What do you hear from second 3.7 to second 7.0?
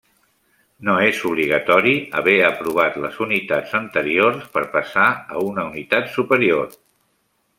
anteriors per passar una unitat superior.